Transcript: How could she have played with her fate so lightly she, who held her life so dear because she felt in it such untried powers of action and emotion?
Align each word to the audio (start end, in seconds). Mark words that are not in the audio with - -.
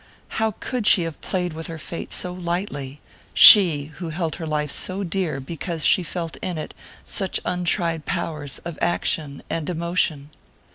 How 0.41 0.55
could 0.59 0.87
she 0.87 1.03
have 1.03 1.21
played 1.21 1.53
with 1.53 1.67
her 1.67 1.77
fate 1.77 2.11
so 2.11 2.33
lightly 2.33 3.01
she, 3.35 3.91
who 3.97 4.09
held 4.09 4.37
her 4.37 4.47
life 4.47 4.71
so 4.71 5.03
dear 5.03 5.39
because 5.39 5.85
she 5.85 6.01
felt 6.01 6.37
in 6.37 6.57
it 6.57 6.73
such 7.05 7.39
untried 7.45 8.07
powers 8.07 8.57
of 8.65 8.79
action 8.81 9.43
and 9.47 9.69
emotion? 9.69 10.31